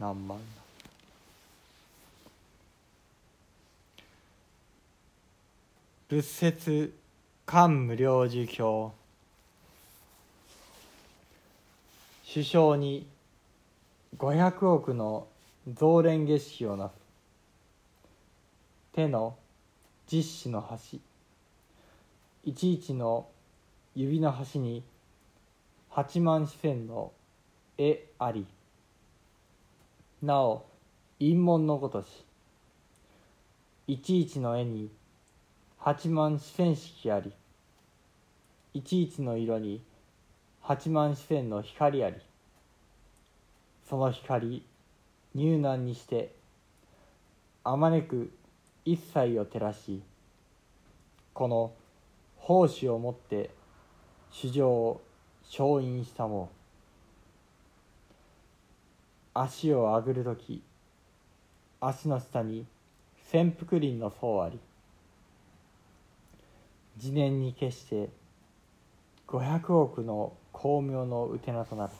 [0.00, 0.38] 何万
[6.08, 6.94] 仏説
[7.44, 8.94] 漢無量寿経。
[12.32, 13.06] 首相に
[14.16, 15.26] 500億の
[15.68, 16.92] 増連儀式をなす。
[18.94, 19.36] 手の
[20.10, 20.98] 実子の端。
[22.46, 23.28] いちいちの
[23.94, 24.82] 指の端に
[25.90, 27.12] 八万四千の
[27.76, 28.46] 絵あり。
[30.22, 30.66] なお
[31.18, 32.06] 陰門のごとし
[33.86, 34.90] いちいちの絵に
[35.78, 37.32] 八万四千式あり
[38.74, 39.82] いちいちの色に
[40.60, 42.16] 八万四千の光あり
[43.88, 44.62] その光
[45.34, 46.34] 入難にして
[47.64, 48.30] あまねく
[48.84, 50.02] 一切を照らし
[51.32, 51.72] この
[52.36, 53.48] 奉仕をもって
[54.30, 55.00] 主情を
[55.44, 56.59] 承認したもう
[59.32, 60.62] 足をあぐる時
[61.80, 62.66] 足の下に
[63.30, 64.58] 潜伏林の層あり
[66.98, 68.08] 次年に決して
[69.28, 71.92] 500億の巧妙のうてなとなる。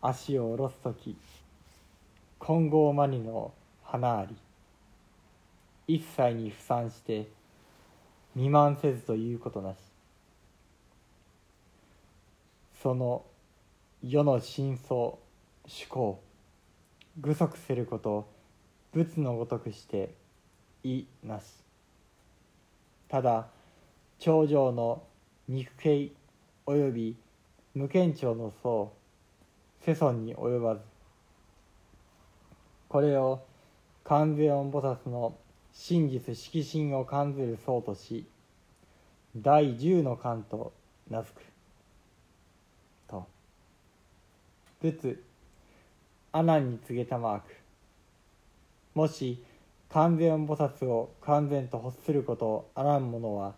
[0.00, 1.16] 足を下ろす時
[2.38, 4.36] 金剛マニの花あり
[5.88, 7.26] 一切に不散して
[8.34, 9.76] 未満せずということなし。
[12.82, 13.24] その
[14.06, 15.18] 世の真相思
[15.88, 16.22] 考
[17.18, 18.28] 具足すること
[18.92, 20.12] 仏のごとくして
[20.82, 21.44] 意なし。
[23.08, 23.46] ただ
[24.18, 25.02] 頂上の
[25.48, 26.12] 肉形
[26.66, 27.16] および
[27.74, 28.92] 無堅調の層
[29.80, 30.82] 世尊に及ばず
[32.88, 33.42] これを
[34.04, 35.34] 観世音菩薩の
[35.72, 38.26] 真実色心を感ずる層とし
[39.34, 40.74] 第十の観と
[41.08, 41.53] 名付く
[44.84, 45.18] 仏
[46.32, 47.54] 阿南に告げたマーク。
[48.94, 49.42] もし
[49.88, 53.54] 完全菩薩を完全と欲することをあらん者は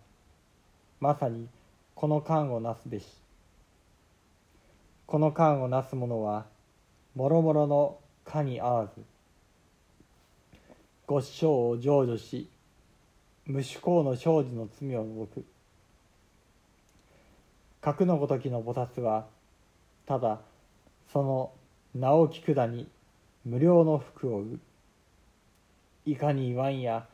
[1.01, 1.49] まさに
[1.97, 3.07] この観をなすべし。
[5.07, 6.47] この観をなす者は
[7.17, 9.03] もろもろのかにあわず。
[11.09, 12.49] ご師匠を成就し
[13.47, 15.45] 無主公の生じの罪を除く。
[17.81, 19.27] 格のごときの菩薩は
[20.07, 20.39] ただ
[21.13, 21.53] その
[21.95, 22.87] 名を聞くだに
[23.45, 24.59] 無料の服を売
[26.05, 27.07] いかに言わんや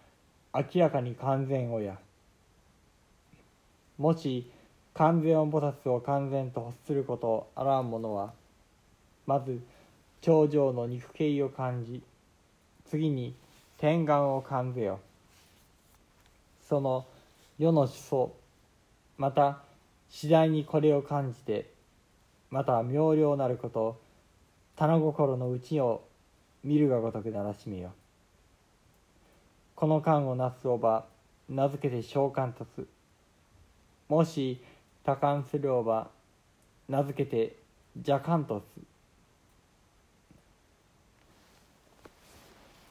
[0.55, 1.99] 明らかに完全をや。
[3.99, 4.51] もし
[4.95, 8.33] 完全を菩薩を完全と欲することをあらん者は
[9.27, 9.61] まず
[10.21, 12.03] 頂上の肉形を感じ
[12.85, 13.35] 次に
[13.79, 15.01] 天眼を感ぜよ。
[16.69, 17.07] その
[17.59, 18.33] 世の思想
[19.17, 19.63] また
[20.11, 21.72] 次第にこれを感じて
[22.53, 23.99] また妙量なること
[24.77, 26.05] 棚心のうちを
[26.63, 27.93] 見るがごとくならしめよ。
[29.75, 31.07] この間をなすおば
[31.49, 32.85] 名付けて召喚とす
[34.07, 34.63] もし
[35.03, 36.11] 多感するおば
[36.91, 37.57] 名付けて
[37.97, 38.81] 邪感とす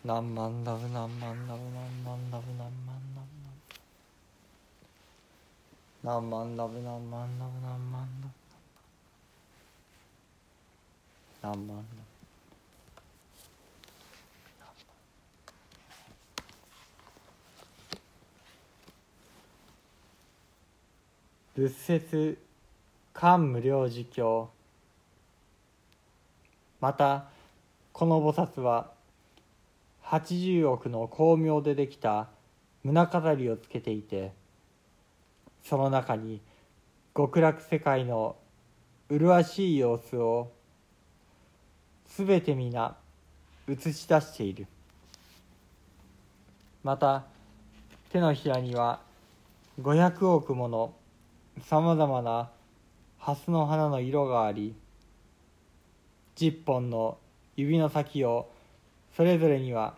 [0.04, 3.42] 何万ダブ何万ダブ何万ダブ何万ダブ。
[6.04, 8.32] 何万ダブ何万ダブ何万ダブ。
[8.32, 8.41] 何万
[21.56, 22.38] 仏説
[23.14, 24.50] 漢無量寿経。
[26.80, 27.26] また
[27.92, 28.92] この菩薩は
[30.04, 32.30] 80億の光明でできた
[32.84, 34.32] 胸飾りをつけていて
[35.64, 36.40] その中に
[37.16, 38.36] 極楽世界の
[39.10, 40.52] 麗しい様子を
[42.12, 42.98] すべて皆
[43.70, 44.68] 映し出している。
[46.84, 47.24] また
[48.12, 49.00] 手のひらには
[49.82, 50.94] 500億もの
[51.62, 52.50] さまざまな
[53.18, 54.76] 蓮の花の色があり
[56.36, 57.18] 10本の
[57.56, 58.50] 指の先を
[59.16, 59.96] それぞれには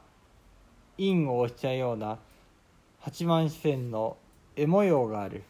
[1.00, 2.20] 印を押したような
[3.00, 4.18] 八万四千の
[4.56, 5.42] 絵模様がある。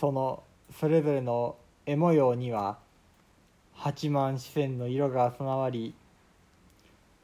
[0.00, 0.42] その
[0.76, 1.54] それぞれの
[1.86, 2.78] 絵模様には
[3.82, 5.94] 八万四千の色が備わり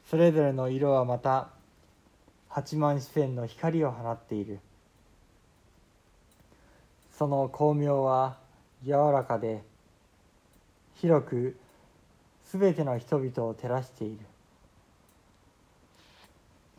[0.09, 1.49] それぞれの色はまた
[2.49, 4.59] 八万四千の光を放っている。
[7.15, 8.37] その光明は
[8.83, 9.61] 柔らかで
[10.95, 11.55] 広く
[12.43, 14.17] すべての人々を照らしている。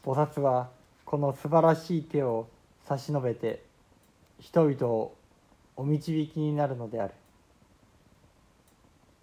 [0.05, 0.71] 菩薩は
[1.05, 2.49] この素晴らしい手を
[2.89, 3.63] 差し伸べて
[4.41, 5.15] 人々を
[5.77, 7.15] お導きになるのである。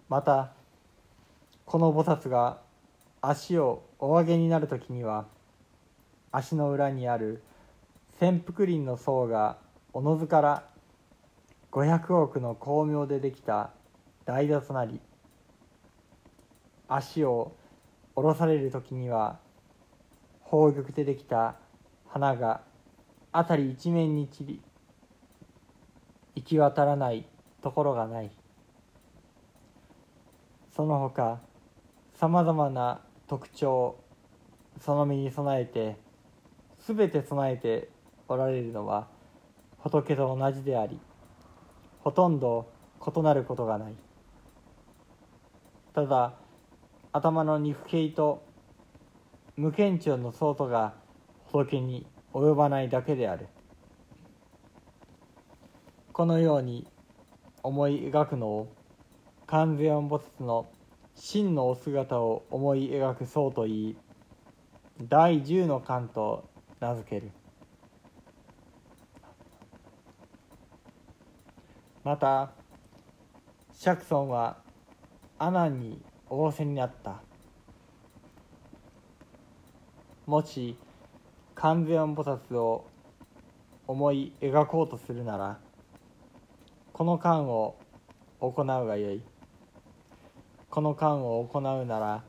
[0.08, 0.52] また
[1.64, 2.60] この菩薩が
[3.20, 5.26] 足をお上げになる時には
[6.30, 7.42] 足の裏にある
[8.20, 9.58] 潜伏林の層が
[9.92, 10.68] おのずから
[11.72, 13.70] 500億の光明でできた
[14.24, 15.00] 台座となり
[16.88, 17.56] 足を
[18.14, 19.38] 下ろされる時には
[20.44, 21.56] 宝玉でできた
[22.06, 22.60] 花が
[23.32, 24.62] 辺り一面に散り
[26.36, 27.26] 行き渡らない
[27.62, 28.30] ところがない。
[30.76, 31.40] その他
[32.12, 33.96] さまざまな特徴
[34.78, 35.96] その身に備えて
[36.86, 37.88] 全て備えて
[38.28, 39.08] おられるのは
[39.78, 41.00] 仏と同じであり
[42.00, 42.70] ほとんど
[43.00, 43.94] 異なることがない。
[45.94, 46.34] ただ
[47.10, 48.44] 頭の肉形と
[49.56, 50.92] 無顕著の相当が
[51.46, 53.46] 仏に及ばないだけである。
[56.12, 56.86] このように
[57.62, 58.75] 思い描くのを
[59.46, 60.66] 観世音菩薩の
[61.14, 63.96] 真のお姿を思い描く僧といい
[65.00, 66.48] 第十の観と
[66.80, 67.30] 名付ける。
[72.02, 72.50] また
[73.72, 74.56] 釈尊は
[75.38, 77.22] 阿南に仰せになった。
[80.26, 80.76] もし
[81.54, 82.84] 観世音菩薩を
[83.86, 85.60] 思い描こうとするなら
[86.92, 87.76] この観を
[88.40, 89.35] 行うがよい。
[90.76, 92.22] この間を行うなら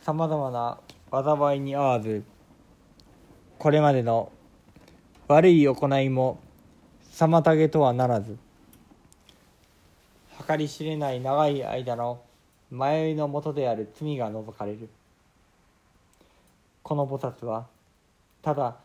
[0.00, 0.78] さまざまな
[1.10, 2.24] 災いに合わず
[3.58, 4.32] これまでの
[5.28, 6.40] 悪い行いも
[7.12, 8.38] 妨げとはならず
[10.48, 12.22] 計り知れない長い間の
[12.70, 14.88] 迷いのもとである罪が除かれる。
[16.82, 17.66] この菩薩は
[18.40, 18.76] ただ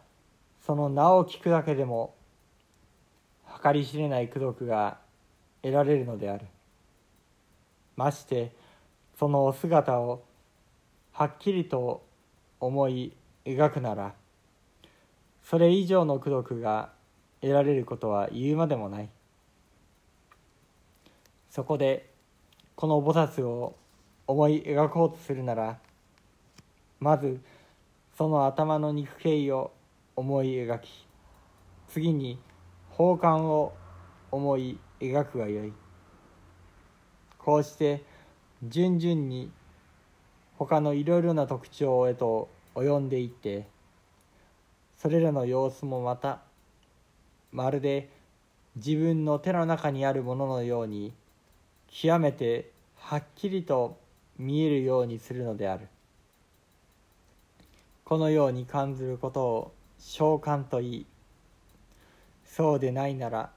[0.66, 2.13] その名を聞くだけでも
[3.63, 4.98] 計り知れない功徳が
[5.62, 6.48] 得られるのである。
[7.98, 8.56] まして
[9.20, 10.24] そのお姿を
[11.12, 12.06] はっきりと
[12.60, 13.12] 思い
[13.46, 14.14] 描くなら
[15.44, 16.92] それ以上の功徳が
[17.42, 19.10] 得られることは言うまでもない。
[21.50, 22.10] そこで
[22.76, 23.76] この菩薩を
[24.28, 25.80] 思い描こうとするなら
[27.00, 27.40] まず
[28.18, 29.72] その頭の肉形を
[30.16, 31.08] 思い描き
[31.88, 32.38] 次に
[32.92, 33.74] 宝冠を
[34.30, 35.87] 思い描くがよい。
[37.48, 38.04] こうして
[38.62, 39.50] 順々に
[40.58, 43.66] 他のいろいろな特徴へと及んでいって
[44.98, 46.42] それらの様子もまた
[47.54, 48.10] まるで
[48.76, 51.14] 自分の手の中にあるもののように
[51.90, 53.98] 極めてはっきりと
[54.38, 55.88] 見えるようにするのである。
[58.04, 61.06] このように感ずることを召喚といい
[62.44, 63.52] そうでないなら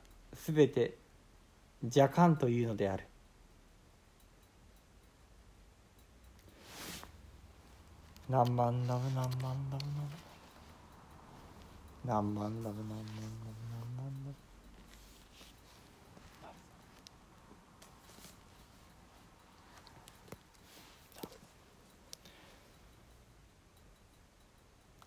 [0.46, 0.96] 全て
[1.82, 3.09] 邪感というのである。
[8.30, 9.84] 何万ダブ何万ダブ
[12.04, 13.04] 何万ダブ何万ダブ何万
[14.24, 14.34] ダブ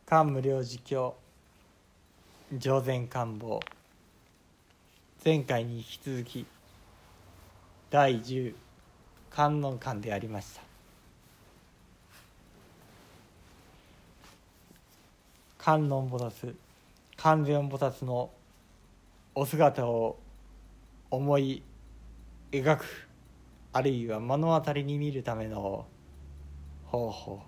[0.06, 1.16] 漢無量寿経
[2.58, 3.62] 上善官房
[5.24, 6.46] 前回に引き続き
[7.90, 8.54] 第10
[9.30, 10.73] 観音館でありました
[15.64, 16.54] 観音菩薩
[17.16, 18.30] 観世音菩薩の
[19.34, 20.18] お姿を
[21.10, 21.64] 思い
[22.52, 23.08] 描く
[23.72, 25.86] あるいは目の当たりに見るための
[26.86, 27.42] 方法。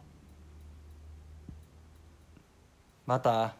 [3.05, 3.53] また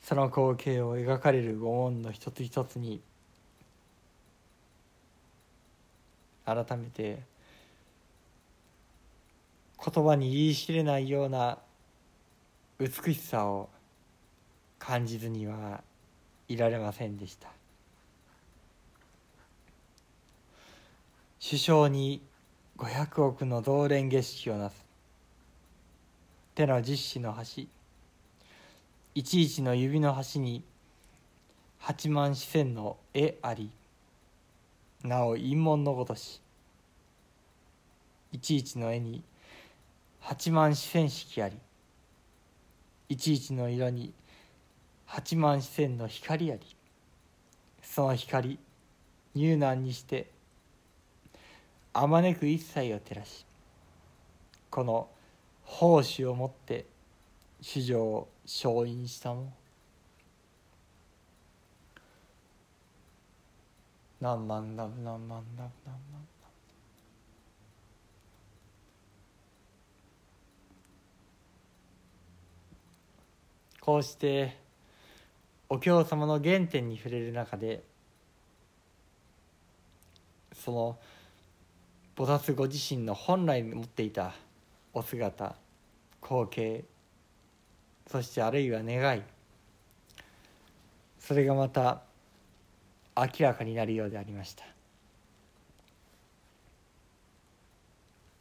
[0.00, 3.02] その光景を描かれる御恩の一つ一つに
[6.46, 7.18] 改めて
[9.84, 11.58] 言葉に言い知れないような
[12.78, 13.70] 美しさを
[14.78, 15.82] 感じずには
[16.46, 17.48] いられませんでした。
[21.42, 22.20] 首相に
[22.76, 24.84] 500億の増連月式をなす。
[26.54, 27.68] 手の実子の端
[29.14, 30.62] いちいちの指の端に
[31.78, 33.70] 八万四千の絵あり。
[35.02, 36.42] なお陰門のごとし。
[38.32, 39.22] いちいちの絵に
[40.20, 41.56] 八万四千色あり。
[43.08, 44.12] いちいちの色に
[45.06, 46.76] 八万四千の光あり。
[47.96, 48.58] その光
[49.34, 50.30] 入難にして
[51.94, 53.46] あまねく一切を照らし
[54.68, 55.08] この
[55.64, 56.84] 奉仕をもって
[57.62, 59.50] 主女を勝因したも
[64.20, 66.35] 何万何万何万何万。
[73.86, 74.56] こうして
[75.68, 77.84] お経様の原点に触れる中で
[80.52, 80.98] その
[82.16, 84.34] 菩薩ご自身の本来持っていた
[84.92, 85.54] お姿
[86.20, 86.82] 光景
[88.08, 89.22] そしてあるいは願い
[91.20, 92.02] それがまた
[93.16, 94.64] 明らかになるようでありました。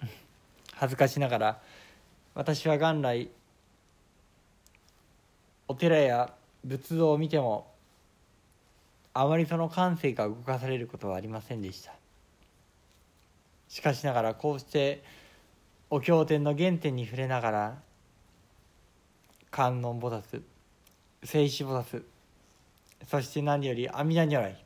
[0.74, 1.62] 恥ずかしながら
[2.34, 3.30] 私は元来
[5.67, 7.72] お寺や仏像を見ても
[9.13, 11.93] あまりその感性が動かされることはありませんでした。
[13.67, 15.03] しかしながらこうして
[15.89, 17.77] お経典の原点に触れながら
[19.51, 20.41] 観音菩薩
[21.24, 22.03] 聖子菩薩
[23.07, 24.65] そして何より阿弥陀如来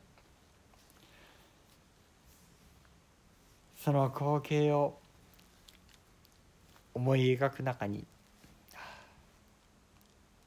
[3.76, 4.98] その光景を
[6.94, 8.04] 思い描く中に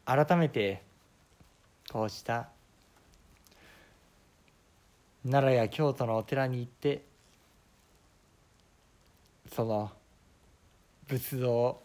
[0.05, 0.81] 改めて
[1.91, 2.49] こうした
[5.23, 7.03] 奈良や京都のお寺に行って
[9.53, 9.91] その
[11.07, 11.83] 仏像を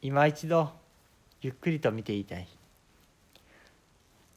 [0.00, 0.70] 今一度
[1.40, 2.46] ゆっくりと見ていたい。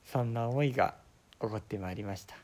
[0.05, 0.95] そんな思いが
[1.41, 2.37] 起こってまいりました。